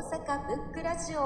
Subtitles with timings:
[0.00, 1.20] 阪ブックラジオ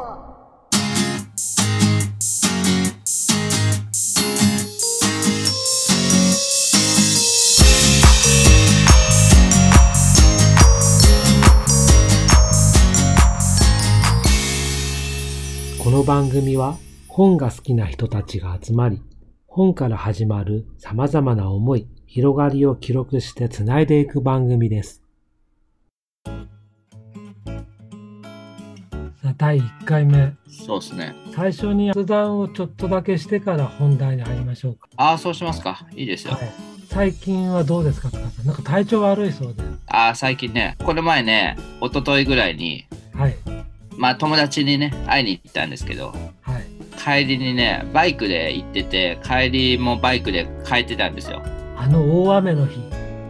[15.81, 19.01] この番組は本が好きな人たちが集まり、
[19.47, 25.04] 本から始まる様々な思い、広がりを記録してつないでいく番組です。
[29.35, 31.15] あ第1回目、そうですね。
[31.35, 34.89] 最初に雑談をちょっとだけしてから本題に入りましょうか。
[34.97, 35.87] ああ、そうしますか。
[35.95, 36.35] いいですよ。
[36.35, 36.53] はい、
[36.89, 38.47] 最近はどうですか、塚さん。
[38.47, 39.63] なんか体調悪いそうで。
[39.89, 43.37] ああ、最近ね、この前ね、一昨日ぐらいに、はい。
[43.97, 47.25] まあ友達にね、会いに行ったんですけど、はい。
[47.25, 51.43] 帰りにね、バイクで行ってて、帰りもバイクで帰ってたんですよ。
[51.77, 52.81] あの大雨の日、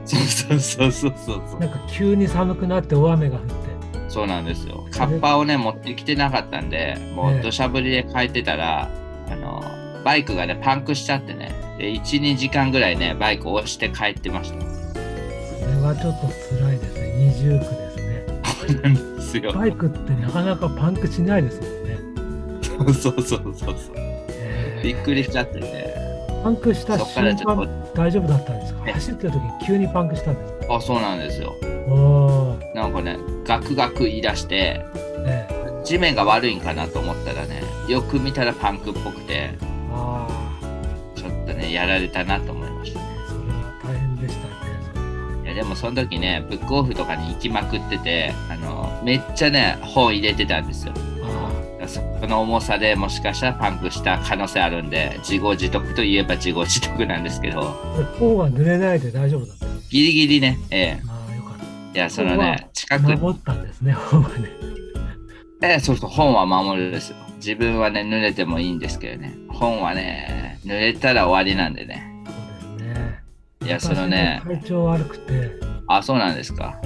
[0.04, 1.14] そうそうそうそう
[1.50, 1.60] そう。
[1.60, 3.63] なんか急に寒くなって大雨が降って。
[4.14, 4.86] そうなんですよ。
[4.92, 8.88] カッパをね、持ってきてなかったんで、もええう土砂降りで帰ってたら、
[9.28, 9.60] あの、
[10.04, 14.60] バイクがね、パンクしちゃってね、で、1、2時間ぐらいね、バイクを押して帰ってました。
[14.60, 14.66] そ
[15.66, 17.12] れはちょっと辛いですね。
[17.16, 18.26] 二重苦ですね。
[18.44, 19.52] そうなんですよ。
[19.52, 21.98] バイクってなかなかパンクしないですもんね。
[22.64, 23.74] そうそうそうそう
[24.82, 25.94] びっくりしちゃってて。
[26.44, 28.84] パンクした瞬間大丈夫だったんですか？
[28.86, 30.66] え走ってる時に急にパンクしたんですか？
[30.66, 31.54] と、あ、そうなんですよ。
[31.88, 32.43] おー、
[32.74, 34.84] なんかね、ガクガク言い出して、
[35.24, 35.48] ね
[35.84, 39.50] 地面が悪いんかなと思ったらね、よく見たらパンクっぽくて、
[39.92, 40.26] あ
[41.14, 43.06] ちょっとね、やられたなと思いましたね。
[43.26, 45.44] あ、それは大変でしたね。
[45.44, 50.94] いやでもその時ね、ブックオフとかに行きまくってて、あの、めっちゃね、本入れてたんですよ。
[51.80, 57.60] あその重さでもしかしたらパンクした可能性あるんで、自業自得といえば自業自得なんですけど、
[58.18, 59.66] 本は濡れないで大丈夫だった。
[59.90, 61.13] ギリギリね、ええ
[61.94, 63.06] いや、そのね、近た。
[63.06, 64.48] く、守ったんですね、 本はね。
[65.62, 67.16] ええそうそう、本は守るですよ。
[67.36, 72.10] 自分はね、濡れてもいいんですけどね、本はね、濡れたら終わりなんでね。
[72.26, 73.22] そうですね。
[73.64, 75.52] いや、そのね体調悪くて、
[75.86, 76.76] あ、そうなんですか。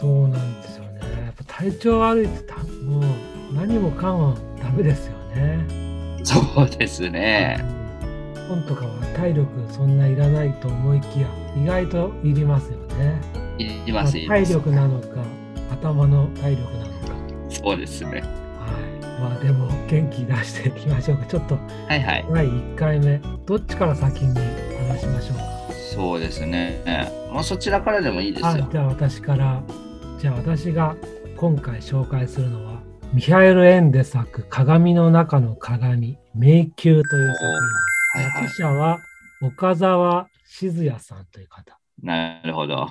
[0.00, 1.00] そうなんですよね。
[1.24, 3.02] やっぱ体調悪いってたもう
[3.54, 5.64] 何もかもダメですよね。
[6.24, 7.58] そうですね。
[8.48, 13.20] 本とかは体力そんないらないと思いきや意外といりますよね。
[13.58, 14.52] いります、体す。
[14.52, 15.06] 力なのか
[15.70, 16.88] 頭の体力なのか。
[17.50, 18.10] そうですね。
[18.10, 18.22] はい。
[19.20, 21.26] まあでも元気出していきましょうか。
[21.26, 22.26] ちょっとはいはい。
[22.32, 24.34] 第1回目どっちから先に
[24.88, 25.58] 話しましょうか。
[25.72, 26.82] そうですね。
[27.32, 28.48] もうそちらからでもいいですよ。
[28.48, 29.62] あじゃあ私から
[30.18, 30.96] じゃあ私が
[31.36, 32.80] 今回紹介するのは
[33.12, 37.16] ミハエル・エンデ作「鏡の中の鏡迷宮」という作
[38.14, 38.56] 品です。
[38.56, 38.62] 作。
[38.62, 38.98] 者は
[39.40, 41.78] 岡澤静也さんという方。
[42.02, 42.86] なるほど。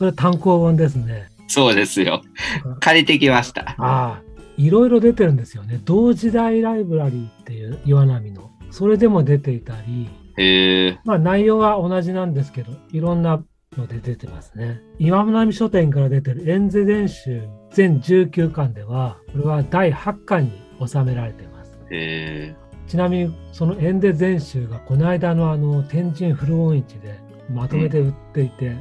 [0.00, 1.28] それ単行本ですね。
[1.46, 2.22] そうですよ。
[2.80, 3.74] 借りてきました。
[3.76, 4.22] ああ、
[4.56, 5.78] いろいろ出てるんですよね。
[5.84, 8.50] 同時代ライブラリーっていう岩波の。
[8.70, 10.08] それでも出ていたり。
[11.04, 13.44] まあ内容は同じなんですけど、いろんな
[13.76, 14.80] ので出てますね。
[14.98, 20.52] 岩波書店から出てるエンゼ伝集全19巻では、これは第8巻に
[20.88, 21.78] 収められています。
[22.86, 27.20] ちなみにそのエンデ全集がこの間のあの天神古本市で
[27.52, 28.78] まとめて売っていて、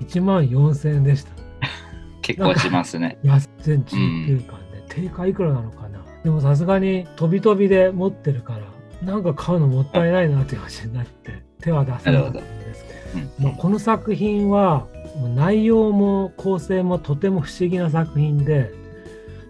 [0.00, 1.30] 1万4000円でした。
[2.22, 3.18] 結構しますね。
[3.24, 6.00] 安全19巻で、定価いくらなのかな。
[6.22, 8.60] でもさすがに飛び飛びで持ってるから
[9.02, 13.24] なんか買うのもったいないなっていう話になって手は出せなかったんですけど。
[13.40, 13.44] うん。
[13.44, 14.86] まあ、この作品は
[15.34, 18.72] 内容も構成もとても不思議な作品で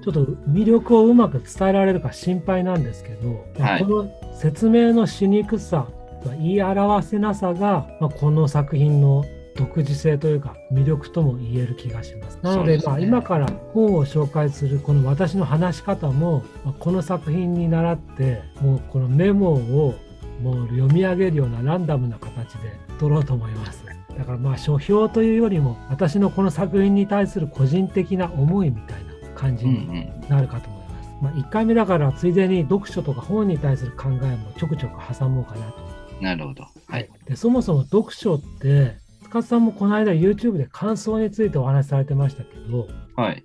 [0.04, 3.82] ちょっと魅力をうまく伝えられるか心配なんですけど、まあはい。
[3.82, 5.86] この説明のしにくさ、
[6.24, 9.24] まあ言い表せなさが、まあ、この作品の
[9.56, 12.38] 独自性というか魅力とも言える気がします。
[12.42, 19.94] なのでねまあ、今から本を紹介するこの私の話し方も、まあこの作品に倣ってもうこのメモを
[20.42, 23.84] もう読み上げるようなランダムな形で取ろうと思います。
[24.16, 30.24] だからまあ書評というよりも私のこの作品に対する個人的な思いみたいな感じうんうにん。
[30.28, 31.10] なるかと思います。
[31.22, 35.96] まあ、1回目だからついでに読書とか本に対する考えもちょくちょく挟もうかなと。
[36.20, 36.66] なるほど。
[36.86, 37.08] はい。
[37.26, 43.44] でそもそも読書って塚さんもこの間 YouTube で感想についてお話しされてましたけどはい。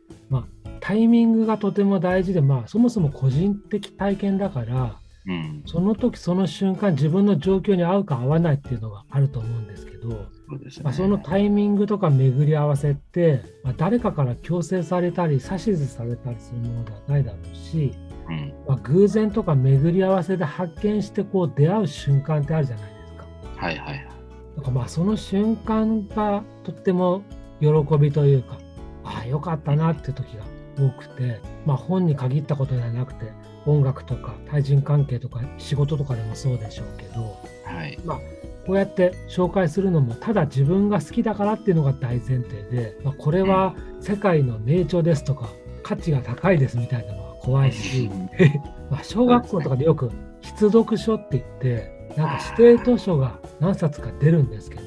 [0.79, 4.97] タイミングがとても大事でまあそもそも個人的体験だから
[5.27, 5.63] うん。
[5.65, 10.09] その時その瞬間自分の状況に合うか合わないっていうのがあると思うんですけど、
[10.49, 10.83] そうですね。
[10.83, 17.93] まあ、そのタイミングとか巡り合わせって、まあ、誰かから強制されたり指図されたりするものではないだろうし、
[18.27, 18.53] うん。
[18.67, 23.25] まあ、偶然とか巡り合わせで発見してこう出会う瞬間ってあるじゃないですか。
[23.57, 24.07] はいはいはい。
[24.55, 27.23] だからまあその瞬間がとっても
[27.59, 27.67] 喜
[27.97, 28.57] びというか
[29.03, 30.43] ああよかったなっていう時が
[30.77, 33.31] 多くて、まあ、本に限ったことではなくて
[33.65, 37.99] 音楽とか対人関係とか仕事とかでもそうでしょうけど、はい。
[38.03, 38.17] まあ、
[38.65, 45.49] こうやって紹介するのもただ自分が好きだからっていうのが大前提で、まあ、これは世界の名著ですとか
[45.83, 48.09] 価値が高いですみたいなのは怖いし、
[48.89, 50.11] まあ小学校とかでよく
[50.41, 54.81] 必読書って言ってなんか指定図書が何冊か出るんですけど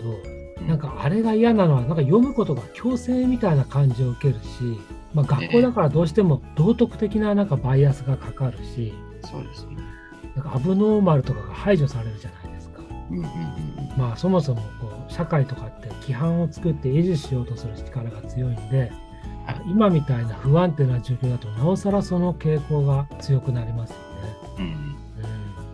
[0.67, 4.81] なんかあれが嫌なのはなんか読むことが強制みたいな感じを受けるし、
[5.13, 8.93] まあ、学校だからどうしても道徳的ななんかバイアスがかかるし
[9.23, 9.77] そうですね。
[10.35, 12.83] なんかアブノーマルとかが排除されるじゃないですか。
[13.11, 18.91] うんうんうんまあそもそもこう社会とかって規範を作って維持しようとする力が強いんで
[19.47, 24.05] はい今みたいな不安定な状況だとなおさらその傾向が強くなりますよね。
[24.59, 24.94] うん。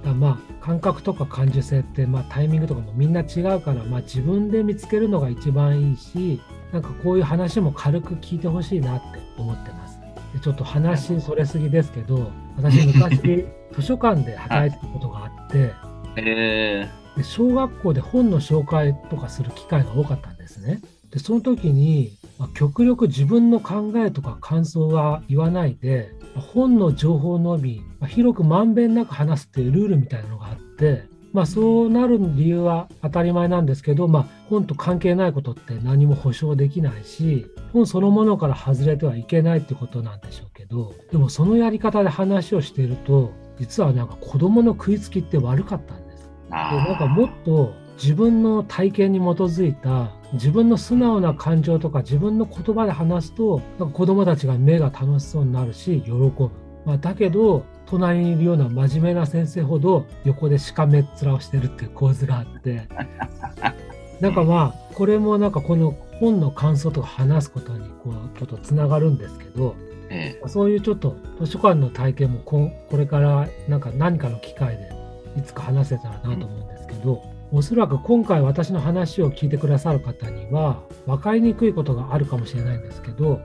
[0.05, 6.41] だまあ感覚とか感受性ってまあタイミングとかもみんな違うから、まあ、自分で見つけるのが一番いいし
[6.73, 9.07] なんかこういう話も軽く聞いてほしいなって
[9.37, 10.01] 思ってます。
[10.33, 15.73] でちょっと話それすぎですけど私昔 図書館で働いてたことがあって。
[16.17, 20.81] えで小学校で本の紹介とかする機会が多かったんですね。
[21.11, 46.31] でその時に、まあ極力自分の考えとか感想は言わないでまあ本の情報のみ、まあ広くまんべんなく話すっていうルールみたいなのがあって、まあ、そうなる理由は当たり前なんですけど、まあ、本と関係ないことって何も保証できないし本そのものから外れてはいけないってことなんでしょうけどでもそのやり方で話をしていると実はなんか子供の食いつきって悪かったんです。
[46.49, 56.51] でなんかもっと自分の体験に基づいた自分の素直な感情とか自分の言葉で話すとなんか子供たちが目が楽しそうになるし喜ぶ、
[56.85, 62.89] まあ、だけど隣にいるような真面目な先生ほど横でしかめっ面をしてるっていう構図があって。
[64.21, 69.75] なんかまあこれもなんかこの本の感想とか話すことにこうちょっとつながるんですけど
[70.11, 74.93] えそういうちょっと図書館の体験もここれからなんか何かの機会で
[75.39, 83.41] いつか話せたらなと思うんですけど、おそらく今回私の話を聞いてくださる方には分かりにくいことがあるかもしれないんですけど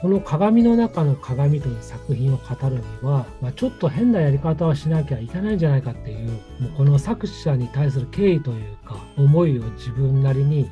[0.00, 10.68] この「鏡の中の鏡」という作品を語るには、まあ、ちょっと変なやり方をしなきゃいけないんじゃないかっていうもうこの作者に対する敬意というか思いを自分なりに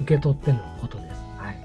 [0.00, 1.24] 受け取ってのことです。
[1.38, 1.56] はい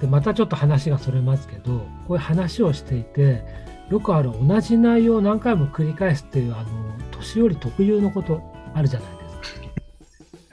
[0.00, 3.44] でまたちょっと話がそれますけどこういう話をしていて
[3.90, 6.64] よくある同じ内容を何回も繰り返すっていうあの
[7.12, 8.42] 年寄り特有のこと
[8.74, 9.15] あるじゃないですか。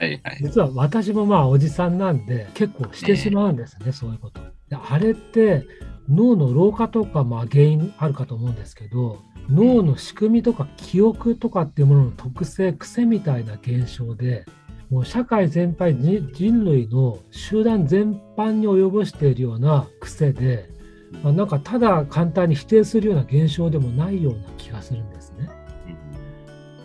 [0.04, 0.38] はいはい。
[0.40, 4.40] 実は私もまあおじさんなんで結構してしまうんですね、そういうこと。
[4.68, 5.66] であれって
[6.08, 14.46] 脳の老化とかまあ原因あるかと思うんですけど脳の仕組みとか記憶とかっていうものの特性癖みたいな現象で
[14.90, 20.68] もう社会全体に人類の集団全般に及ぼしているような癖で、
[21.22, 25.48] まあ、なんかただ簡単に否定するような現象でもないような気がするんですね。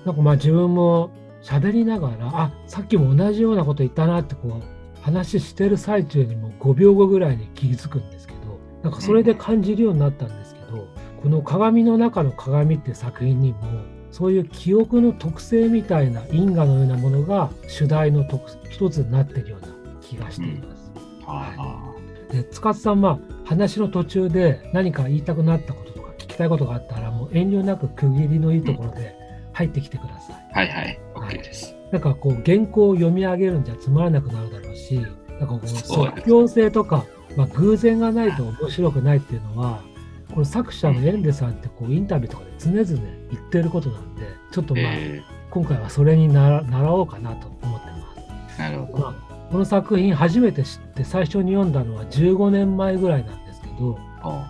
[0.05, 10.87] なんかまあ自分も喋りながらあさっきも同じようなこと言ったなってこう話してる最中にも5秒後ぐらいに気づくんですけどなんかそれで感じるようになったんですけど、
[11.21, 13.57] この「鏡の中の鏡」って作品にも
[14.11, 20.91] そういう記憶の特性みたいな因果のようなものが主題の特一つになっているような気がしています。
[21.25, 21.93] あ
[22.31, 29.15] で塚津さんは話の途中で何か言いたくなったこととか聞きたいことがあったらもう遠慮なく区切りのいいところで
[29.53, 30.35] 入ってきてください。
[30.53, 30.99] あ、はいはい。
[31.29, 31.75] OK です。
[31.91, 37.05] なんかこう原稿を読み上げるんじゃつまらなくなるだろうしなんかこう即興性とか、
[37.35, 39.81] まあ、偶然がないと面白くないっていうのは
[40.31, 48.55] この作者のエンデさんってこうインタビューとかで常々言ってることなんでちょっとまあ、え今回はそれになら習おうかなと思ってます。
[48.57, 49.03] ー、なるほど。
[49.03, 54.43] まあ、この作品初めて知って最初に読んだのは15年前ぐらいなんですけど、お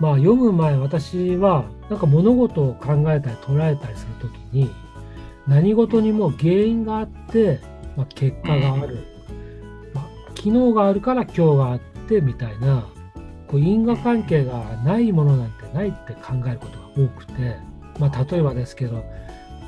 [0.00, 4.70] まあ、読む前私はなんか物事を考えたり捉えたりするときに
[5.48, 7.60] 何事にも原因があって、
[7.96, 8.98] まあ、結果がある、
[9.94, 12.86] まあ、昨日があるから今日があってみたいな
[13.48, 17.56] こう因果関係がないものなんてないって考えることが多くて、
[17.98, 19.02] まあ、例えばですけどなん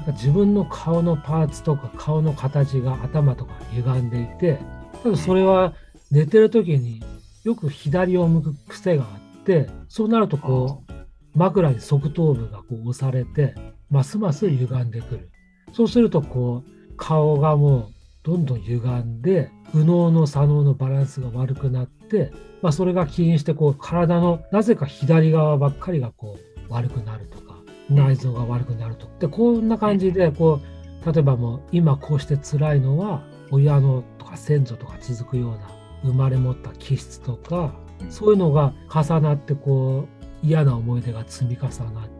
[0.05, 4.59] か自分の顔のパーツとか顔の形が頭とか歪んでいて
[5.03, 5.75] ただそれは
[6.11, 7.03] 寝てる時に
[7.45, 10.93] よく左を向く癖があってそうなるとこう
[11.35, 13.55] 枕に側頭部がこう押されて
[13.89, 15.30] ますます歪んでくる
[15.73, 17.89] そうするとこう顔がもう
[18.23, 27.57] どんどん歪んで右脳の左脳のバランスが悪くなって、まあ、それが起因してこう体のなぜか左側ばっかりがこう悪くなるとか
[27.89, 35.71] 内臓が悪くなるとでこんな感じでこう例えばもう今こうして辛いのは親のとか先祖とか続くような
[36.03, 37.75] 生まれ持った気質とか
[38.09, 40.07] そういうのが重なってこ
[40.43, 42.09] う嫌な思い出が積み重なっ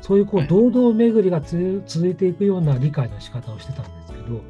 [0.00, 0.48] そういうこうはい。
[0.48, 4.40] 堂々巡りがつ続いていくような理解の仕方をしてたんですけど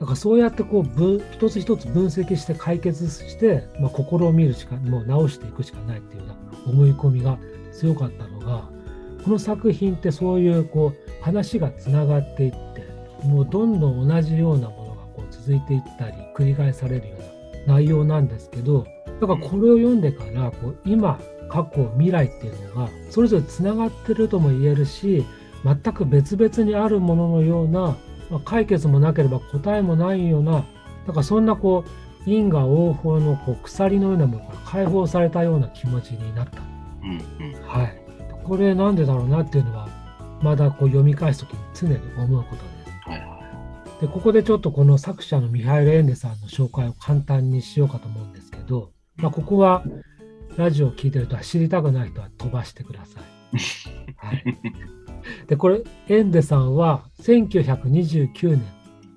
[0.00, 7.38] だからそうやってこう分一つ一つ分析して解決して、まあ、心を見るしかもう直していくしかないっていうような思い込みが
[7.72, 8.68] 強かったのが
[9.24, 12.86] この作品ってそういうこう話がつながっていって
[13.24, 18.86] もうどんどん同じようなものがこう続いていったり繰り返されるような内容なんですけど
[19.20, 25.24] だからこれを読んでからこう今過去未来っていうのがそれぞれつながってるとも言えるし
[25.64, 27.96] 全く別々にあるもののような、
[28.30, 30.64] まあ解決もなければ答えもないような
[31.06, 31.84] だからそんなこ
[32.26, 36.60] う因果応報のこう鎖のようなものから解放されたような気持ちになった。
[37.02, 38.02] うんうんはい、
[38.44, 39.88] これなんでだろうなっていうのは
[40.42, 43.08] まだこう読み返す時に常に思うことです。
[43.08, 43.38] はいは
[44.00, 49.82] でここでちょっとこの作者のミハイル・エンデさんの紹介を簡単にしようかと思うんですけど、まあ、ここは
[50.58, 53.22] ラジオを聞いてる人は知りたくない人は飛ばしてください。
[54.16, 54.44] はい、
[55.46, 58.62] でこれエンデさんは1929年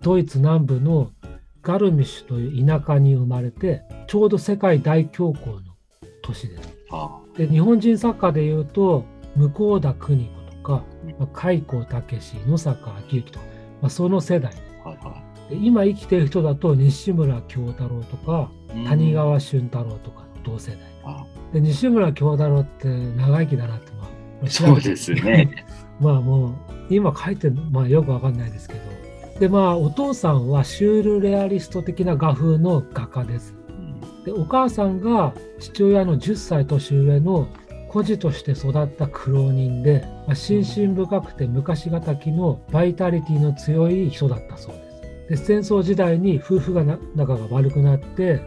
[0.04, 1.12] ドイツ南部の
[1.64, 5.62] ガルミッシュという田舎に生まれてちょうど世界大恐慌の
[6.22, 6.78] 年です。
[7.36, 9.04] で日本人作家でいうと
[9.36, 13.46] 向田邦子とか、うんまあ、開高武史野坂昭之とか、
[13.82, 14.54] まあ、その世代
[15.50, 18.86] で今生きてる人だと西村京太郎とかい。
[18.86, 24.08] 谷川俊太郎とか同世代あで西村京太郎って長生きだなってま
[24.44, 25.66] あそうですね。
[26.00, 26.54] まあもう
[26.90, 28.82] 今書いてるまあよくわかんないですけど
[29.40, 37.48] でまあお父さんはシュールレアリスト的な画風の画家ですうんでお母さんが父親の10歳年上の
[37.92, 44.76] 孤児として育った苦労人で、まあ、心身深くて昔がたきのバイタリティの強い人だったそう
[45.28, 45.42] です。
[45.50, 48.42] で戦争時代に夫婦がな仲が悪くなって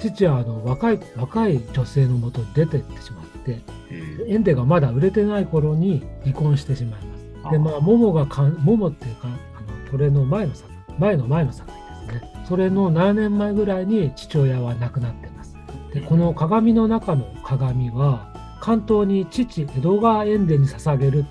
[0.00, 7.20] 父はあの若い若い女性のもとに出てってしまってえエンデがまだ売れてない頃に離婚してしまいます。
[7.50, 12.44] でまあ、モモがかん、モモっていうか、あの、これの前の作、前の前の作品ですね。
[12.46, 15.56] それの7年前ぐらいに父親は亡くなってます。
[15.94, 18.30] で、この鏡の中の鏡は、
[18.60, 21.28] 関東に父、江戸川エンデに捧げるって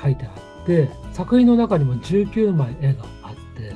[0.00, 0.28] 書いてあ
[0.62, 3.74] って、作品の中にも19枚絵があって、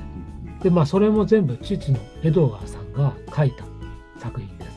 [0.63, 3.65] で、まあ、それも全部父の江戸川さんが描いた
[4.19, 4.77] 作品です。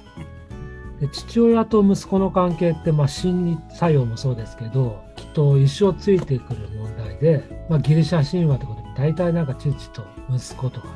[0.99, 10.87] で父親と息子の関係って、まあ、心理作用もそうですけどきっと一生ついてくる問題で、まあ、ギリシャ神話ってことで大体なんか父と息子とか、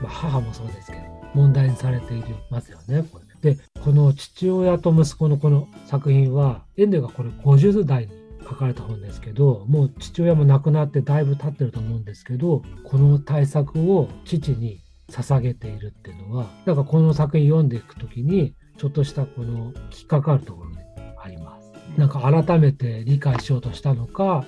[0.00, 1.02] まあ、母もそうですけど
[1.34, 3.04] 問題にされていますよね。
[3.12, 8.12] これでこの父親と息子のこの作品はエンデがこれ50代に
[8.44, 20.86] 書かれた本ですけどもう父親も亡くなってだいぶ経ってると思うんですけどこの対策を父に捧げているっていうのはだからこの作品読んでいくときにちょっとしたこの引っかかるところで
[21.22, 21.72] あります。
[21.96, 24.44] なんか改めて理解しようとしたのか、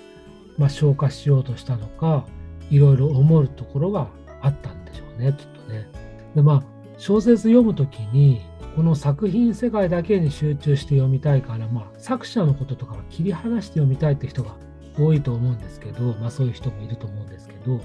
[0.57, 2.25] まあ、消化しようとしたのか
[2.71, 4.09] いろいろ思うところが
[4.41, 5.89] あったんでしょうねきっとね。
[6.35, 6.63] でまあ
[6.99, 8.41] 小説読むときに
[8.77, 14.57] この作品世界だけに集中して読みたいから、まあ、作者のこととかは切り離して読みたいって人が
[14.99, 17.81] 多いと思うんですけど、まあ、そういう人もいると思うんですけど、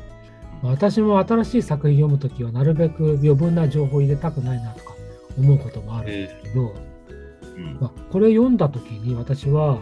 [0.70, 4.96] 私も新しい作品読むときはなるべく余分な情報を入れたくないなとか
[5.38, 6.76] 思うこともあるんですけど、
[7.56, 7.78] うん。
[7.80, 9.80] まあ、これ読んだ時に私は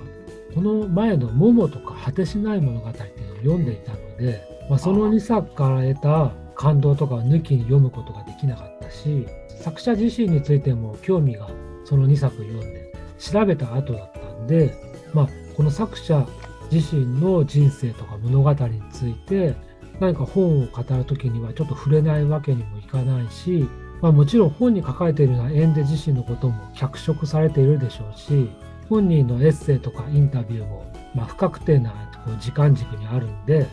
[0.54, 9.28] この前の「モモ」とか「果てしない物語」っていうのを読んでいたので、まあ、その2作から得た感動とかを抜きに読むことができなかったし
[9.62, 11.50] 作者自身についても興味が
[11.84, 14.74] その2作読んで調べた後だったんで、
[15.14, 16.26] まあ、この作者
[16.72, 19.56] 自身の人生とか物語について
[20.00, 23.68] 何か本を語る時にはちょっと触れないわけにもいかないし
[24.02, 28.50] まあ、もちろん本に書かれているようなエンデ自身のことも脚色されているでしょうし
[28.90, 30.86] 本人のエッセイとかインタビューも、
[31.16, 31.92] まあ、不確定な
[32.24, 33.68] こう時間軸にあるんで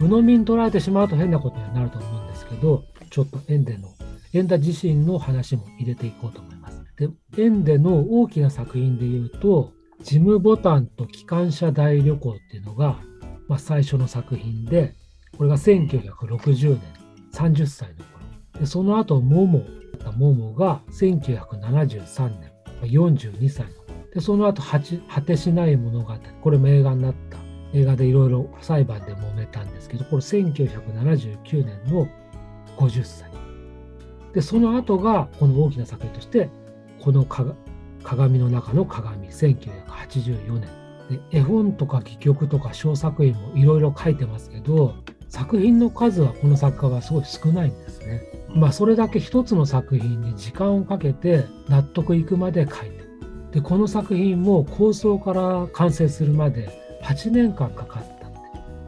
[0.00, 3.88] 鵜呑みに捉えてしまうと変なことになると思うんですけどちょっとエンデの
[4.32, 6.84] エンダ自身の話も入れていこうと思います。
[6.96, 7.08] で
[7.38, 9.72] エンデの大きな作品で言うと
[10.02, 12.98] 「ジム・ボタンと機関車大旅行」っていうのが、
[13.46, 14.94] まあ、最初の作品で
[15.38, 16.80] これが1960年
[17.32, 18.60] 30歳の頃。
[18.60, 19.64] でその後モモ
[20.16, 22.50] モモが1973年
[22.82, 23.72] 42歳の
[24.12, 24.80] でその後果
[25.22, 26.12] てしない物語。
[26.42, 27.38] これも映画になった。
[27.74, 32.08] 映画でいろいろ裁判で揉めたんですけどこれ1979年の
[32.76, 33.30] 50歳。
[34.32, 36.50] でその後がこの大きな作品として
[37.00, 37.24] この
[38.02, 40.68] 鏡の中の鏡1984年。
[41.30, 44.94] で絵本とか戯曲とか小作品もいろいろ書いてますけど
[45.28, 48.22] 作品の数はこの作家はすごい少ないんですね。
[48.54, 52.98] まあそれだけ一つの作品に時間をかけて納得いくまで書いて。
[53.52, 56.68] でこの作品も構想から完成するまで
[57.02, 58.38] 8年間かかったって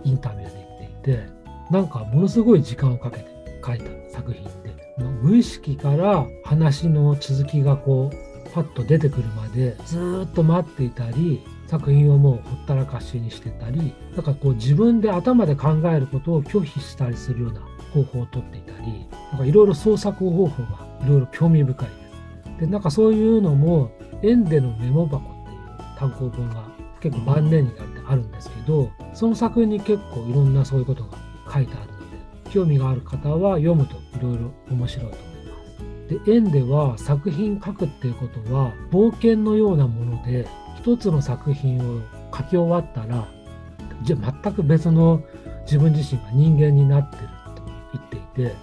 [0.05, 1.29] インタビューで言っていて
[1.71, 3.27] なんかものすごい時間をかけて
[3.65, 4.75] 書いた作品で
[5.23, 17.61] 無意識から話の続きがこうパッと出てくるまでずっと待っていたり作品をもうほったらかしにしてたりなんかこう自分で頭で考えることを拒否したりするような
[17.95, 22.61] 方法をとっていたりなんかいろいろ創作方法がいろいろ興味深いです。
[22.61, 26.65] でなんかそういうのも縁でのメモ箱っていう単行本が
[27.01, 31.17] 結構晩年になってあるんですけどその作品に結構いろんなそういうことが
[31.53, 31.99] 書いてあるの
[32.45, 35.29] で興味がある方は読むといろいろ面白いと思い
[36.09, 36.25] ます。
[36.27, 40.49] で縁では作品書くっていうことは冒険のようなもので
[40.83, 42.01] 一つの作品を
[42.35, 43.29] 書き終わったら
[44.03, 45.23] じゃ全く別の
[45.63, 47.23] 自分自身が人間になってる
[47.55, 48.55] と言っていて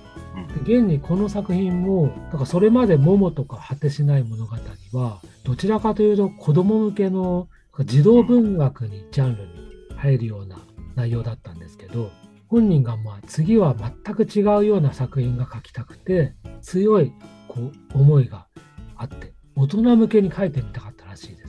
[0.64, 4.56] で現にこの作品もだからそれまで「桃」とか「果てしない物語」
[4.94, 7.48] はどちらかというと子供向けの
[7.86, 9.50] 児童文学にジャンルに
[9.96, 10.58] 入るような
[10.96, 12.10] 内容だったんですけど
[12.48, 17.14] 本人がまあ次は全く違うような作品が書きたくて強い
[17.48, 18.48] こう思いが
[18.96, 21.47] あって大人向けに書いてみたかったらしいです。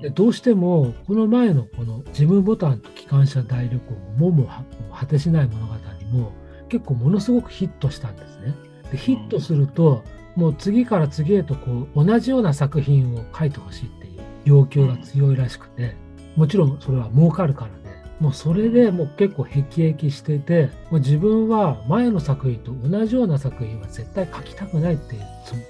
[0.00, 4.48] でどうしてもこの前のこのジムボタンと機関車大旅行もも
[4.92, 5.74] 果てしない物語
[6.12, 6.32] も
[6.68, 8.54] 結構ものすごくヒットしたんですね。
[8.90, 10.02] でヒットすると
[10.36, 15.96] もう次から次へとこう同じような作品を書いてほしいっていう要求が強いらしくて
[16.36, 17.88] もちろんそれは儲かるからで
[18.20, 25.22] もうそれでもう結構辟易しててもう自分は前の作品と同じような作品は絶対書きたくないっていう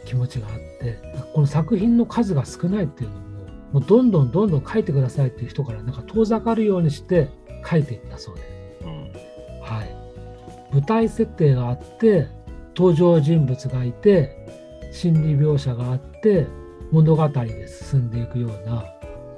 [0.04, 0.98] 気持ちがあって
[1.34, 3.27] この作品の数が少ないっていうのも
[3.72, 7.28] もうどんどんどんどん書いてくださいっていう人からなんか遠ざかるようにして
[7.68, 8.84] 書いていったそうです。
[8.84, 9.12] うん、
[9.62, 9.96] はい、
[10.72, 12.28] 舞台設定があって
[12.76, 14.36] 登場人物がいて
[14.92, 16.46] 心理描写があって
[16.90, 18.84] 物語で進んでいくような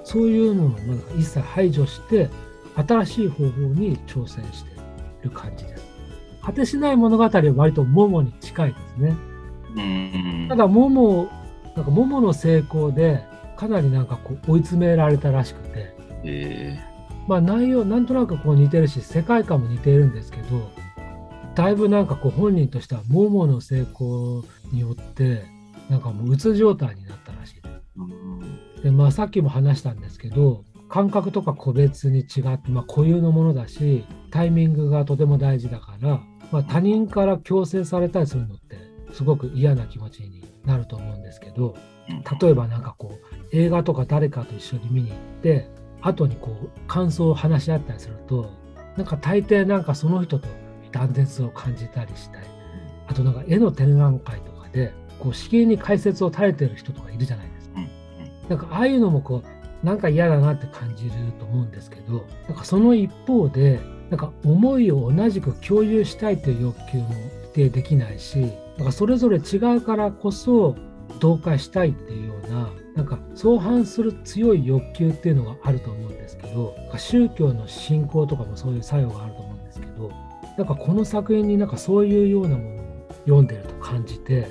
[0.04, 0.70] そういうのを
[1.18, 2.28] 一切排除して
[2.76, 4.74] 新しい方法に挑戦してい
[5.24, 5.84] る感じです。
[6.42, 9.16] 果てしない物語は割と桃に近いですね。
[10.48, 11.28] ただ桃
[11.76, 13.22] なんか桃の成功で
[13.60, 15.94] かなりなんかこう追い詰められたらしくて、
[16.24, 16.80] え。
[16.80, 20.70] ー、まあ内容なんとなくこう似てるし世界観も似てるんですけど
[21.54, 25.44] だいぶなんかこう本人としてはモモの成功によって
[25.90, 28.82] なんかもううつ状態になったらしい。
[28.82, 38.69] でまあさっきも話したんですけど感覚とか個別に違って、まあ、固有のものだしタイミングがとても大事だから、まあ、他人から強制されたりするのって
[39.12, 41.76] すごく嫌な気持ちになると思うんですけど
[42.40, 45.68] 例えばなんかこう映画とか誰かと一緒に見に行って
[46.00, 48.50] 後にこう感想を話し合ったりすると
[48.96, 50.48] なんか大抵なんかその人と
[50.92, 52.46] 断絶を感じたりしたり
[53.06, 57.80] あとなんか絵の展覧会とかでこうしきりに解説を垂れてる人とかいるじゃないですか。
[58.48, 67.08] なんかああいうのもこうなんか嫌だなって感じると思うんですけどなんかその一方でなんか思いを同じく共有したいという欲求も
[67.52, 70.74] 否定できないしなんかそれぞれ違うからこそ
[71.18, 80.10] 同化したいっていうようななんか相反する強い欲求っていうのがあると思うんですけど宗教の信仰とかもそういう作用があると思うんですけど
[80.56, 84.48] なんかこの作品になんかそういうようなものを読んでると感じて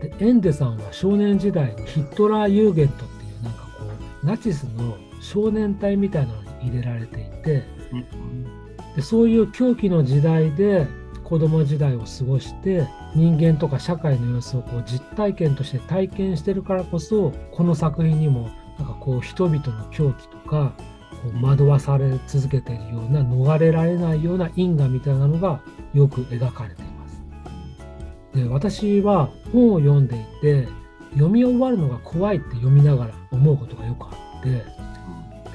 [0.00, 3.84] でエンデさんは少年時代にヒットラー・ユーゲントっていうなんかこ
[4.22, 7.64] うナチスの少年隊みたいなのに入れられていて
[8.94, 10.86] でそういう狂気の時代で
[11.32, 20.74] 子供時代を過ごして人間とか社会の様子をこう実体験として体験してるからこそこの作品にもなんかこう人々の狂気とか
[21.22, 25.62] こう惑わされ続けているような逃れられないような因果みたいなのが
[25.94, 27.22] よく描かれています。
[28.34, 30.68] で私は本を読んでいて
[31.12, 34.50] 読み終わるのが怖いって読みながら思うことがよくあって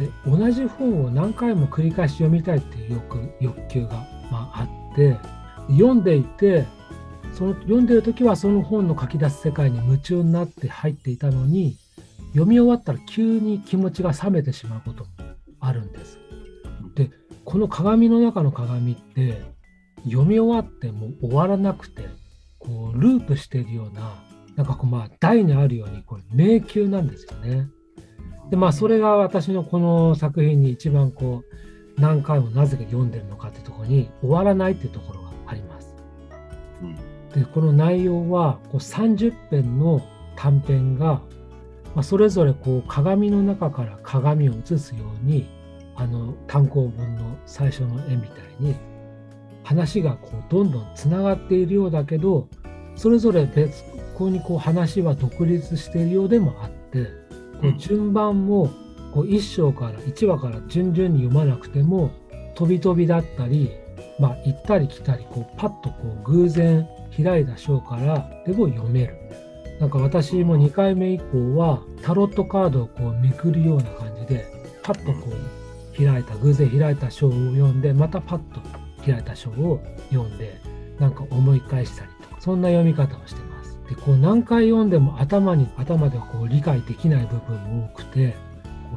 [0.03, 5.36] で同じ本を何回も繰り返し読みたいっていう欲欲求が、ま、あって
[5.69, 6.65] 読んでいて
[7.33, 11.77] その読んでる時はその本の書き出す世界に夢中になって入っていたのに
[12.29, 15.09] 読み終わったら急に気持ちが冷めてしまうことも
[15.59, 16.19] あるんです。
[16.95, 17.11] で
[17.45, 19.41] この鏡の中の鏡って
[20.03, 22.07] 読み終わっても終わらなくて
[22.59, 24.23] こうループしているような
[24.55, 27.67] なんかこうまあ台にあるようにこれ迷宮なんですよね。
[28.49, 31.43] でまあそれが私のこの作品に一番こ
[31.97, 35.26] う何回もなぜか読んでるのかってとこに終わらないっていうところあります。
[35.26, 35.26] うん、
[37.33, 40.01] でこの内容はこう30編の
[40.35, 41.21] 短編が、
[41.95, 45.47] まあ、それぞれこう鏡の中から鏡を映すように
[45.95, 48.75] あの単行本の最初の絵みたいに
[49.63, 52.47] 話がこうどんどんつながっているようだけど
[52.95, 53.83] それぞれ別
[54.17, 57.05] 個にこう話は独立しているようでもあって
[57.61, 58.69] こう順番も
[59.13, 62.11] こう1章から1話から順々に読まなくても
[62.55, 63.71] 飛び飛びだったり、
[64.19, 66.87] まあ、行ったり来たりこうパッとこう偶然
[67.23, 69.15] 開いた章からでも読める。
[69.79, 74.45] なんか私も2回目以降はタロットカードをこうめくるような感じで
[74.81, 78.61] パッとこう開いた偶然開いた章を読んでまたパッと
[79.05, 80.59] 開いた章を読んで
[80.99, 83.77] なんか思い返したりとかそんな読み方をしてます。
[83.87, 88.35] でこう何回読んでも頭に頭でこう理解できない部分も多くて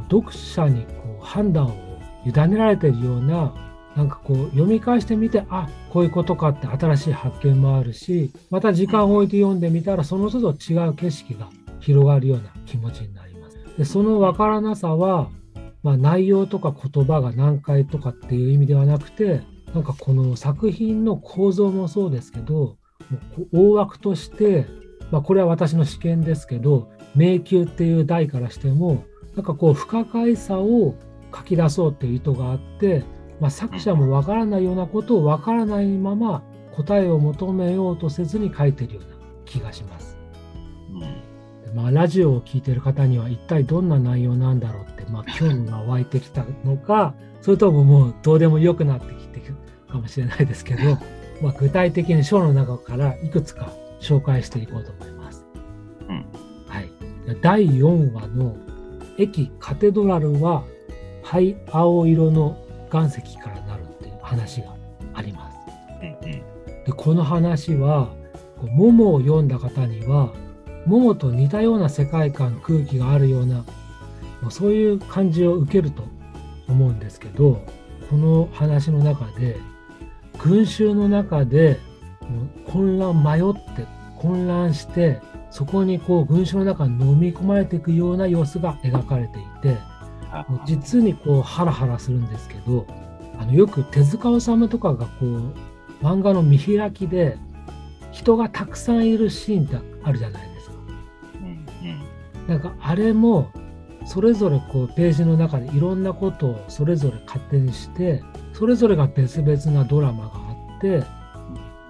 [0.08, 11.48] こう読者にこう判断を委ねられているようななんかこう読み返してみてあこういうことかって新しい発見もあるしまた時間を置いて読んでみたらその都度違う景色が
[11.80, 13.58] 広がるような気持ちになります。
[13.76, 15.30] でそのわからなさは、
[15.82, 19.42] まあ、内容とか言葉が難解とかっていう意味ではなくて
[19.74, 22.76] なんかこの作品の構造もそうですけど
[23.52, 24.66] 大枠として、
[25.10, 30.94] まあ、これは私の試験ですけど迷宮っていう題からしてもなんかこう不可解さを
[31.34, 33.04] 書き出そうっていう意図があって、
[33.40, 40.18] まあ、作者もわからないようなことをわからないまま答えを求めようとせずに書いてるような気がします。
[40.92, 41.30] うん
[41.74, 49.54] まあ、ラジオを聴いてる方には一体どんな内容なんだろうって、まあ、興味が湧いてきたのかそれとももうどうでもよくなってきてる
[49.88, 50.98] かもしれないですけど、
[51.40, 55.46] まあ、具体的に章の中からいくつか紹介していこうと思います。
[56.08, 56.26] うん
[56.66, 56.90] はい、
[57.40, 58.56] 第4話の
[59.18, 60.64] 「駅カテドラルは
[61.22, 62.56] 灰青色の
[62.92, 64.74] 岩石からなる」っていう話が
[65.14, 65.56] あります。
[66.86, 68.08] でこの話は
[68.58, 70.32] こうモモを読んだ方には
[70.86, 73.64] モモと似たような世界観空気があるような
[74.50, 76.04] そういう感じを受けると
[76.68, 77.60] 思うんですけど
[78.08, 79.58] この話の中で
[80.38, 81.78] 群衆の中で
[82.66, 89.76] 混乱迷って混乱してそこにこう群衆の中に飲み込まれていくような様子が描かれていて
[90.64, 92.86] 実にこうハラハラするんですけど
[93.38, 95.54] あのよく手塚治虫とかがこう
[96.02, 97.36] 漫画の見開きで
[98.12, 100.74] 人がたくさんいるシーンってあるじゃないですか。
[101.34, 103.50] うんうんなんかあれも
[104.06, 111.04] それぞれこうページの中でいろんなことをそれぞれ勝手にしてそれぞれが別々なドラマがあって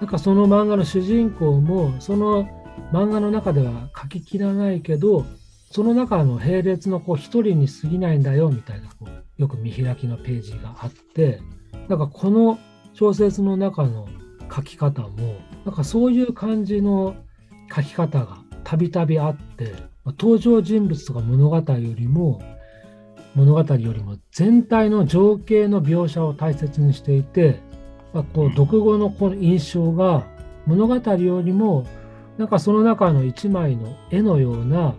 [0.01, 2.49] なんかその漫画の主人公もその
[2.93, 5.25] 漫画の中では書ききらないけど
[5.71, 11.41] その中の並列のこう一人に過ぎないんだよみたいなこうよく見開きのページがあって
[11.89, 12.59] なんかこの
[12.93, 14.09] 小説の中の
[14.55, 17.15] 書き方もなんかそういう感じの
[17.75, 19.73] 書き方がたびたびあって
[20.05, 22.43] まあ登場人物とか物語よりも
[23.37, 27.61] 物語よりも全体の情景の描写を大切にしていて、
[28.13, 30.27] まあ、こう読後のこの印象が
[30.67, 31.87] 物語よりも
[32.39, 34.97] なんかその中の一枚の絵のような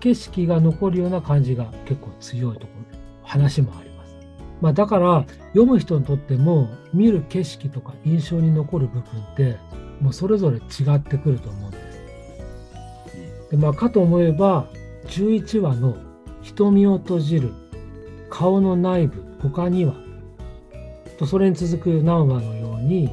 [0.00, 4.16] 景色が残るような感じが結構強いところ話もあります。
[4.60, 9.56] まあ、だから読む人にとっても見る景色とか印象に残る部分って
[10.00, 13.50] もうそれぞれ違ってくると思うんです。
[13.50, 14.66] でまあ、かと思えば
[15.06, 15.96] 11話の
[16.42, 17.52] 「瞳を閉じる」
[18.30, 19.94] 「顔の内部他には」
[21.18, 23.10] とそれに続く何話のように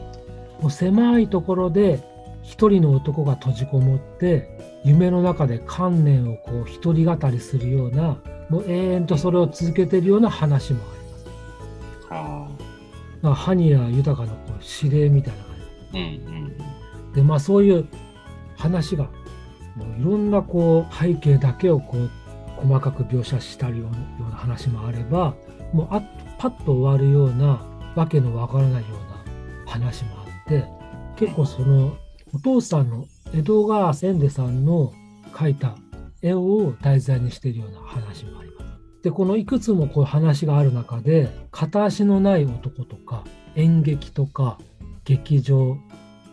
[0.60, 2.04] もう狭いところで
[2.44, 8.18] 一人の男が閉じこもって夢の中で観念をこう一人語りするような
[8.50, 11.26] もう永遠とそれを続けているような話もあります。
[12.10, 12.48] あ
[13.22, 15.56] まあ、ハニヤ豊のこう指令みたいな感
[15.94, 15.98] じ。
[16.00, 16.38] ーうんう
[17.12, 17.14] ん。
[17.14, 17.88] でまあそういう
[18.58, 19.06] 話が
[19.76, 22.10] もういろんなこう背景だけをこう
[22.56, 25.36] 細かく描写したりようなような話もあれば
[25.74, 26.02] もうあ
[26.38, 27.66] パッと終わるような
[27.96, 30.66] わけのわからないような話もあって
[31.16, 31.96] 結構その
[32.34, 34.94] お父さんの江戸川千でさんの
[35.34, 35.76] 描いた
[36.22, 39.04] 絵を題材にしているような話もあります。
[39.04, 43.24] でこのいくつもこう話がある中で片足のない男とか
[43.56, 44.60] 演劇とか
[45.06, 45.78] 劇場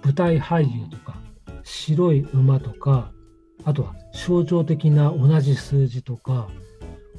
[0.05, 1.17] 舞台俳優とか
[1.63, 3.11] 白い馬とか
[3.65, 6.49] あとは象徴的な同じ数字とか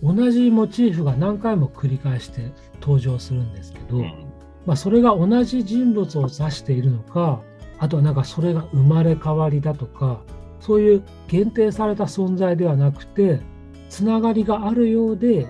[0.02, 4.32] 同じモチーフが何回も繰り返して登場するんですけど、うん
[4.66, 7.42] まあ、それが同じ人物を指しているのか
[7.80, 10.22] あとはなんかそれが生まれ変わりだとか
[10.60, 13.40] そういう限定された存在ではなくて
[13.90, 15.48] つながりがあるようで、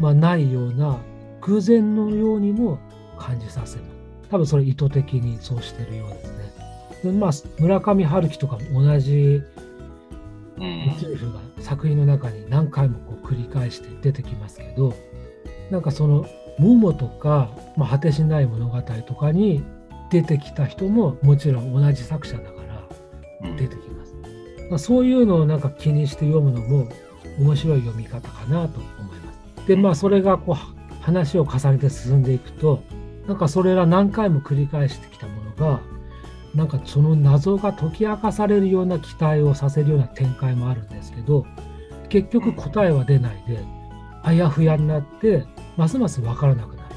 [0.00, 0.98] まあ、ないような
[1.40, 2.78] 偶然のようにも
[3.18, 3.84] 感じさせる
[4.30, 6.42] 多分それ意図的にそうしてるようですね。
[7.04, 9.42] でまあ、村上春樹とかも同じ
[10.58, 14.94] うんモチーフが作品の中に何回もこう繰り返して出てきますけど
[15.70, 16.26] なんかその
[16.58, 19.64] 「モモ」とか「まあ、果てしない物語」とかに
[20.12, 22.62] 出てきた人ももちろん同じ作者だか
[23.40, 24.14] らうん出てきます。
[24.68, 26.86] まあ、そういうのをなんか気にして読むのも
[27.38, 29.66] 面白い読み方かなと思います。
[29.66, 32.82] でまあそれがこう話を重ねて進んでいくと
[33.26, 35.80] なんかそれら何回も繰り返してきたものが
[36.54, 41.46] なんかその謎が解き明かされるような期待をさせるような展開もあるんですけど
[42.10, 43.64] 結局答えは出ないで
[44.22, 45.44] あやふやになって
[45.78, 46.96] ますます分からなくなる。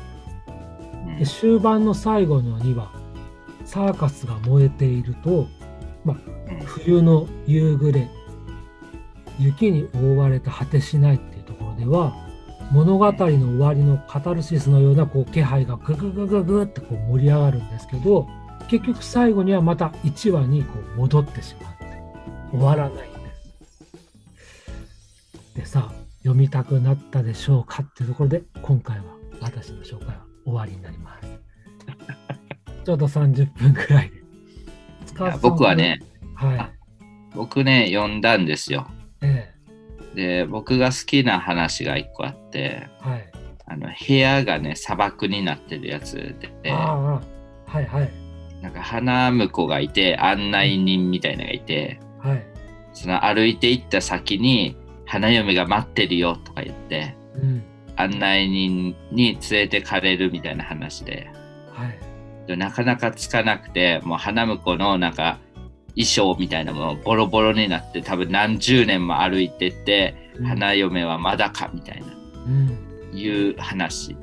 [1.07, 3.04] うんで終盤の最後の2話
[3.65, 5.47] サーカスが燃えていると、
[6.03, 6.17] まあ、
[6.49, 8.07] うん冬の夕暮れ
[9.39, 12.15] 雪に覆われた果てしないっていうところでは
[12.71, 18.27] 物語の終わりのカタルシスのようなこう気配がグググググってこう盛り上がるんですけど
[18.67, 21.85] 結局最後にはまた1話にこう戻ってしまって
[22.51, 23.19] 終わらないんで
[25.53, 25.55] す。
[25.55, 25.91] でさ
[26.23, 29.03] 読みたくなったでしょうかっていうところで今回は
[29.41, 31.44] 私の紹介は終わりになります。
[32.85, 34.21] ちょうど30分くらいで。
[35.41, 35.99] 僕はね、
[36.35, 36.69] はい。
[37.35, 38.87] 僕ね、読んだんですよ。
[39.21, 39.51] え
[40.13, 43.31] で、僕が好きな話が一個あって、えはい。
[43.67, 47.21] あの部屋がね、砂漠になってるやつで、は
[47.81, 48.11] いはい。
[48.61, 52.45] なんか花婿がいて、案内人みたいなのがいて、はい。
[52.93, 57.63] その歩いていった先に花嫁が待ってるよとか言って、うん。
[57.95, 61.31] 案内人に連れてかれるみたいな話で、
[61.73, 62.04] はい。
[62.47, 65.39] でなかなかつかなくて、もう花婿のなんか
[65.95, 72.07] 衣装みたいなものボロボロになって、多分何十年も歩いてって、うん花嫁はまだかみたいな。
[72.47, 73.17] うん。
[73.17, 74.17] いう話。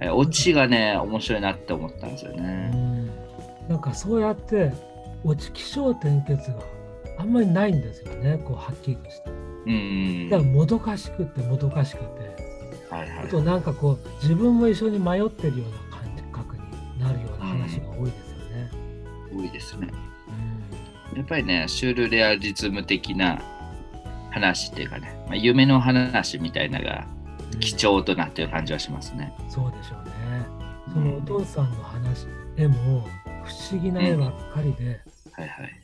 [0.00, 2.42] えオチがね、面白いなって思ったんですようね。
[2.42, 3.06] ん。
[3.68, 4.72] なんかそうやって、
[5.24, 6.56] 落ち気象転結が
[7.18, 8.38] あんまりないんですよね。
[8.38, 9.30] こう、はっきりとして。
[9.66, 10.28] うん。
[10.28, 12.04] だからもどかしくてもどかしくて。
[12.90, 15.95] はいはいあとなんかこう、自分も一緒に迷ってるような
[17.06, 18.70] なるような話が多いですよね。
[19.32, 19.88] 多いですね。
[21.12, 21.18] うん。
[21.18, 23.40] やっぱりね、シュールレアリズム的な
[24.30, 27.06] 話っていうかね、まあ、夢の話みたいなのが
[27.52, 29.32] うん貴重となってる感じはしますね。
[29.48, 30.46] そうでしょうね。
[30.92, 33.06] そのお父さんの話、絵も
[33.44, 35.00] 不思議な絵ばっかりで、
[35.32, 35.80] はいはい。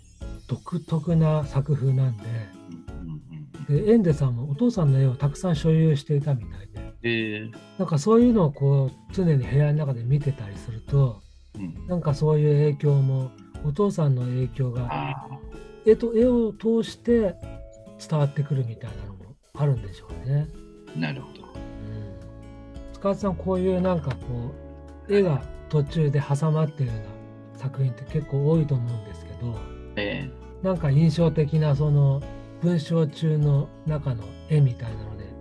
[0.49, 2.25] 独特な作風なんで、
[2.89, 3.23] うんうん
[3.69, 11.21] うん、でエンデさんもお父さんの絵をたくさん所有していたみたいで、えーなんかそういうのをこう常に部屋の中で見てたりすると、
[11.57, 13.33] うん、なんかそういう影響も、
[13.65, 15.29] お父さんの影響があ
[15.85, 17.35] 絵と絵を通して
[17.99, 20.49] 伝わってくるみたいなのもあるんでしょうね。
[20.95, 21.43] あ、なるほど。
[21.43, 24.55] うん、塚田さんこういうなんかこ
[25.09, 29.59] う絵が途中で挟まってるような作品って結構多いと思うんですけど
[29.97, 30.31] え。
[30.62, 32.23] なんか印象的なその
[32.61, 35.32] 文章中の中の絵みたいなので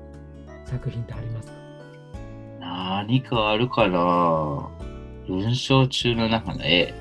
[0.71, 1.53] 作品ってありますか？
[1.53, 4.69] ー、何かあるかな？
[5.27, 6.93] 文章中の中の絵。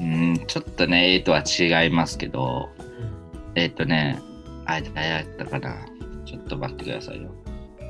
[0.00, 2.70] うん、ちょっとね、絵とは違いますけど、
[3.54, 4.18] えっ、とね、
[4.64, 5.76] あれ誰やったかな？
[6.24, 7.30] ちょっと待ってくださいよ。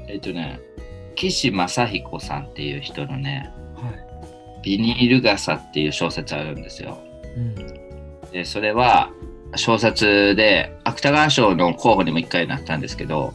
[0.08, 0.58] えっ、とね、
[1.14, 3.92] 岸正彦さんっていう人のね、は
[4.64, 6.98] ビニール傘っていう小説あるんですよ。
[7.36, 7.54] い、うん
[8.32, 9.10] で、それは
[9.56, 13.34] 小説で芥川賞の候補にも一回なったんですけど、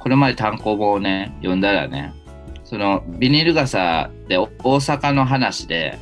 [0.00, 2.12] これまで単行本をね、読んだらね、
[2.64, 5.98] そのビニール傘でお大阪の話で、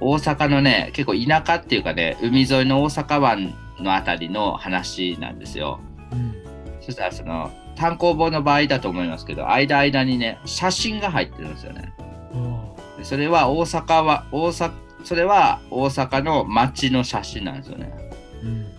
[0.00, 5.80] 大阪のね、結構田舎っていうかね、海沿いの大阪湾のあたりの話なんですよ。
[6.12, 6.32] うん
[6.80, 11.92] そしたらその単行本の場合だと思いますけど、間間にね、写真が入ってるんですよね。
[13.02, 14.72] それは大阪は、大阪、
[15.04, 17.92] それは大阪の街の写真なんですよね。
[18.42, 18.72] ーうん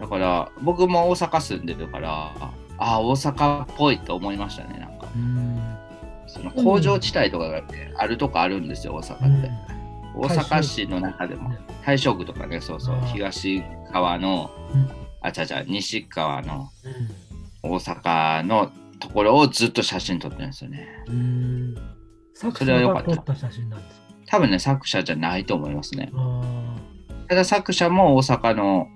[0.00, 2.32] だから僕も大阪住んでるから、
[2.78, 5.06] ああ、大阪っぽいと思いましたね、なんか。
[5.14, 5.76] うん。
[6.26, 9.50] その工場地帯とかが、ねあるとこあるんですよ、大阪って。
[10.16, 11.50] 大阪市の中でも。
[11.50, 12.96] ね、大正区とかね、そうそう。
[13.12, 13.62] 東
[13.92, 16.70] 側のうん、あちゃちゃ、西側の
[17.62, 17.70] うん。
[17.70, 20.88] 大阪のところをずっと写真撮ってるんですよね。
[22.32, 23.34] そ者れは良かった。
[24.26, 26.10] 多分ね、作者じゃないと思いますね。
[26.14, 26.76] あ
[27.28, 28.88] ただ作者も大阪の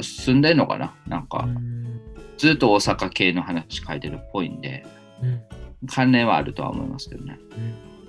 [0.00, 0.94] 住んでるのかな？
[1.06, 1.44] なんあか。
[1.44, 2.00] う、ん
[2.38, 4.86] ずっと大阪系の話書いてるっぽいんで、
[5.22, 5.40] うん
[5.86, 7.38] 関連はあるとは思いますけどね。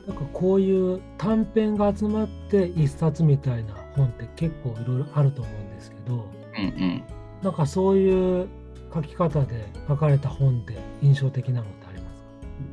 [0.07, 7.03] なんかこういう短編が集まって一冊みたいな本って結構いろいろあると思うんですけどうんうん。
[7.43, 8.47] なんかそういう
[8.91, 12.09] 書き方で書かれた本で印象的なのってありま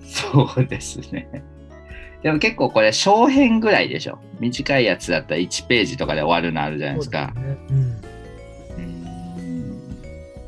[0.01, 0.31] すか？
[0.55, 1.45] そうですね。
[2.23, 4.19] でも結構これ小編ぐらいでしょ。
[4.41, 7.33] 短いやつだったら1ページとかで終わるのあるじゃないですか。
[7.35, 7.96] すねうーん。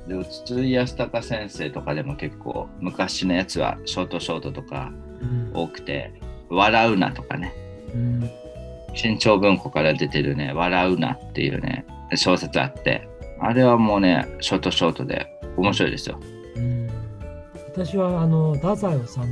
[0.09, 6.12] でも筒井康隆先生とかでも結構昔のやつはショートショートとかうん多くて、
[6.49, 7.53] 笑うなとかね。
[7.94, 8.31] うん
[9.40, 13.09] 文庫から出てるね、笑うなっていうね、小説あって、
[13.40, 16.18] あれはもうね、ショートショートで面白いですよ。
[17.73, 19.27] 私はあの太宰治の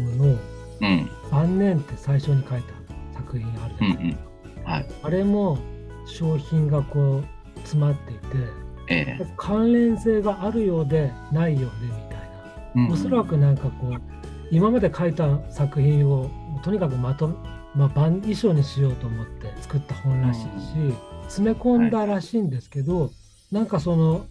[0.80, 1.10] うん。
[1.32, 4.16] 「晩年」って最初に書いた作品あるじゃないです
[4.62, 4.86] か、はい。
[5.02, 5.58] あれも
[6.06, 7.22] 商品がこ
[7.56, 9.26] う詰まっていてええ。
[9.36, 12.30] 関連性があるようでないようでみたい
[12.76, 12.88] うん。
[12.88, 14.00] なおそらくなんかこう
[14.50, 16.30] 今まで書いた作品を
[16.62, 17.34] とにかくまとめ、
[17.74, 20.46] まあ、版衣装にしようと思って作った本らしいし、
[21.24, 23.10] 詰め込んだらしいんですけど、
[23.52, 24.26] なんかその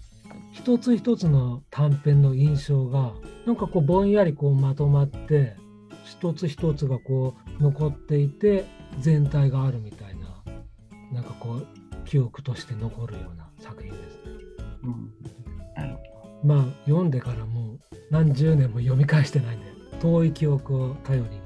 [0.52, 3.12] 一つ一つの短編の印象が
[3.46, 5.56] なんかこうぼんやりこうまとまって
[6.06, 8.66] 一つ一つがこう残っていて
[9.00, 10.26] 全体があるみたいな
[11.12, 11.68] なんかこう
[12.06, 14.16] 記憶として残るような作品です。
[14.26, 14.35] ね。
[14.86, 15.12] うん
[16.44, 17.80] まあ読んでからもう
[18.12, 19.66] 何十年も読み返してないんで
[20.00, 21.42] 遠い記憶を頼りに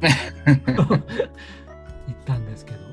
[0.06, 0.98] 行っ
[2.24, 2.84] たんですけど、ど。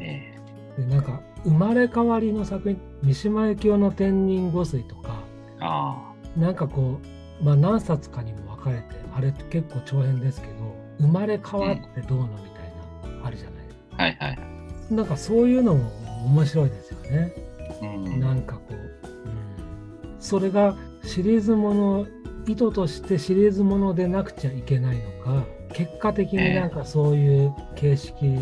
[0.00, 0.34] え
[0.76, 5.22] でなんか生まれ変わりの作品三島由紀夫の「天人御水」とか
[5.54, 6.98] えあなんかこ
[7.40, 10.54] う、まあ、何冊かにも分かれてあれ結構長編ですけど
[10.98, 14.02] 生まれ変わってどうのみたいな、あるじゃないですかあ。
[14.02, 14.38] はいはい。
[14.90, 15.90] なんかそういうのも
[16.26, 17.32] 面白いですよね。
[17.82, 22.06] うんなんかこう、うん、それがシリーズもの
[22.46, 28.38] 意図としてシリーズものでなくちゃいけないのか結果的になんかそういう形式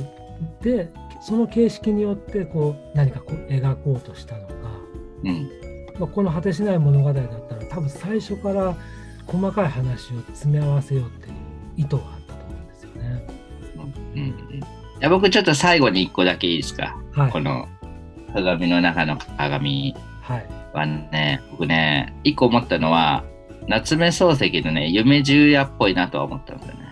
[0.63, 4.55] で、その形式によってこう何かこう描こうとしたのか、
[5.25, 5.51] うん。
[5.99, 8.77] まあ、この果てしない物語だったら多分最初から
[9.27, 11.35] 細かい話を詰め合わせようっていう
[11.77, 13.27] 意図があったと思うんですよね。
[13.77, 14.29] うんうん。
[14.29, 14.63] い
[15.01, 16.97] や僕ちょっと最後に一個だけいいですか？
[17.13, 17.69] はいこの
[18.33, 19.95] 鏡の中の鏡。
[20.23, 20.47] はい。
[20.75, 23.25] はね、僕ね、一個思ったのは、
[23.67, 26.89] 夏目漱石のね、夢十夜っぽいなとは思ったんですよね。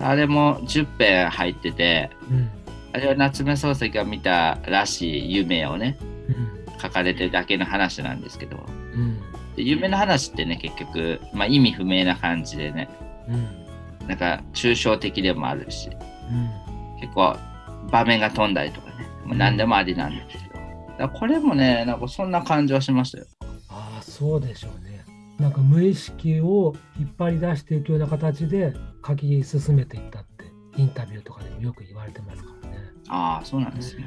[0.00, 2.50] あれも10編入ってて、うん。
[2.92, 6.80] あれは夏目漱石が見たらしい夢をね、うん。
[6.80, 8.56] 書かれてるだけの話なんですけど、
[8.94, 9.20] うん。
[9.56, 12.88] で夢の話ってね、結局、まあ、意味不明な感じでね、
[13.28, 14.08] うん。
[14.08, 15.90] なんか抽象的でもあるし、
[16.30, 17.00] うん。
[17.00, 17.36] 結構
[17.90, 18.89] 場面が飛んだりとか
[19.34, 20.60] 何でもありなんですけど、
[20.98, 23.26] だこれもね、なんかそんな感じはしましたよ。
[23.68, 25.04] ああそうでしょうね。
[25.38, 28.74] なんか無意識を引っ張り出していくような形で
[29.06, 30.44] 書き進めていったって
[30.76, 32.78] インタビューとかでもよく言われてますからね。
[33.08, 34.06] ああ、そうなんですね。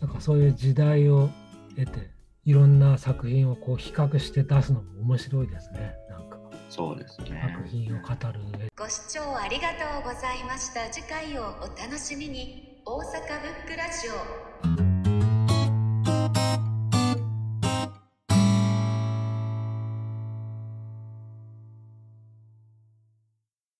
[0.00, 1.30] なんかそういう時代を
[1.76, 2.10] 得て
[2.44, 5.94] いろんな作品をこう比較して出すのも面白いですね。
[6.10, 7.68] なんかそうですね作。
[7.68, 8.72] 品を語る上で。
[8.76, 14.91] ご視聴ありがとうございました次回をお楽しみに大阪ブックラジオ。